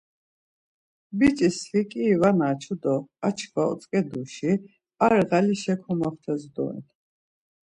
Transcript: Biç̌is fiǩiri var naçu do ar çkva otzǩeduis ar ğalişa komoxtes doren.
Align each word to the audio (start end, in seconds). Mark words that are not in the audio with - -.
Biç̌is 1.17 1.57
fiǩiri 1.69 2.15
var 2.21 2.33
naçu 2.39 2.75
do 2.83 2.95
ar 3.25 3.33
çkva 3.37 3.63
otzǩeduis 3.71 4.35
ar 5.05 5.13
ğalişa 5.29 5.75
komoxtes 5.83 6.43
doren. 6.53 6.83